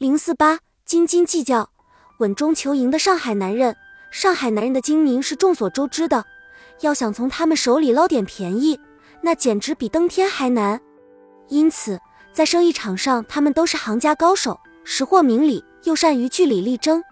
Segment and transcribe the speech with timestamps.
[0.00, 1.68] 零四八斤斤计较、
[2.20, 3.76] 稳中求赢的上海男人，
[4.10, 6.24] 上海男人的精明是众所周知的，
[6.80, 8.80] 要想从他们手里捞点便宜，
[9.20, 10.80] 那简直比登天还难。
[11.48, 12.00] 因此，
[12.32, 17.04] 在生意场上，他们都是行家高手，识货明理，又善于据理力争。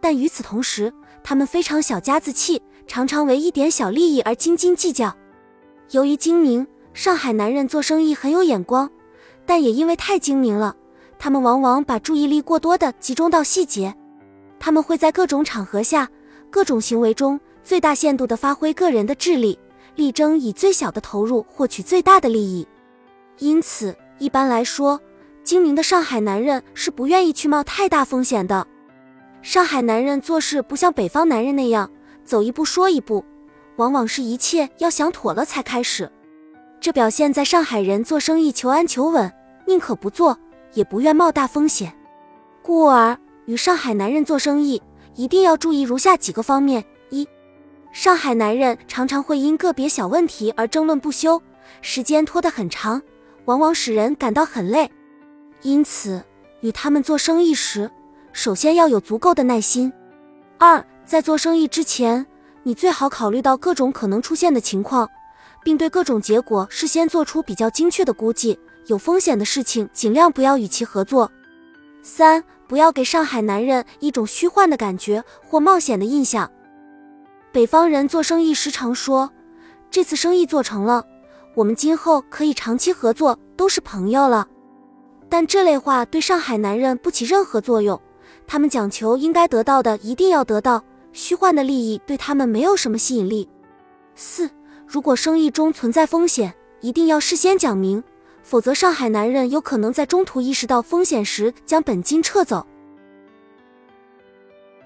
[0.00, 0.90] 但与此同时，
[1.22, 5.14] 他们非常小家子气，常常为一点小利益而斤斤计较。
[5.90, 8.90] 由于精明，上海男人做生意很有眼光，
[9.44, 10.74] 但也因为太精明了。
[11.22, 13.94] 他们往往把注意力过多的集中到细节，
[14.58, 16.08] 他们会在各种场合下、
[16.48, 19.58] 各种行为中最大限度地发挥个人的智力，
[19.96, 22.66] 力争以最小的投入获取最大的利益。
[23.36, 24.98] 因此，一般来说，
[25.44, 28.66] 精明的上海男人是不愿意去冒太大风险的。
[29.42, 31.90] 上海男人做事不像北方男人那样
[32.24, 33.22] 走一步说一步，
[33.76, 36.10] 往往是一切要想妥了才开始。
[36.80, 39.30] 这表现在上海人做生意求安求稳，
[39.66, 40.38] 宁可不做。
[40.72, 41.92] 也不愿冒大风险，
[42.62, 44.80] 故而与上海男人做生意，
[45.14, 47.28] 一定要注意如下几个方面：一、
[47.92, 51.42] 上海男人常常会因个别小问题而争论不休，
[51.82, 53.02] 时间拖得很长，
[53.46, 54.90] 往往使人感到很累。
[55.62, 56.22] 因此，
[56.60, 57.90] 与他们做生意时，
[58.32, 59.92] 首先要有足够的耐心。
[60.58, 62.24] 二、在做生意之前，
[62.62, 65.08] 你最好考虑到各种可能出现的情况，
[65.64, 68.58] 并对各种结果事先做出比较精确的估计。
[68.86, 71.30] 有风险的事情，尽量不要与其合作。
[72.02, 76.50] 三，不要给上海男人一种虚幻的感觉或冒险的印象。
[77.52, 79.30] 北方人做生意时常说
[79.90, 81.04] ：“这次生意做成了，
[81.54, 84.46] 我们今后可以长期合作，都是朋友了。”
[85.28, 88.00] 但这类话对上海男人不起任何作用。
[88.46, 93.48] 他们讲求应该得到的一定要得到，虚幻的利益对他们没有什么吸引力。
[94.14, 94.50] 四，
[94.86, 98.02] 如果生意中存在风险，一定要事先讲明。
[98.42, 102.66] 否则，上海男人有可能在中途意识到风险时将本金撤走。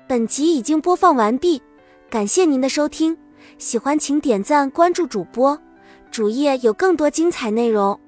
[0.06, 1.62] 本集已经播放完毕，
[2.10, 3.16] 感谢您的收听，
[3.56, 5.58] 喜欢请点赞关注主播，
[6.10, 7.98] 主页有更多精彩内容。